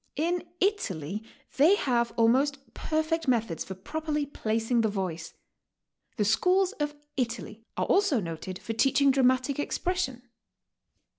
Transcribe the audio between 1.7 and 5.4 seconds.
have almost perfect methods for properly placing the voice.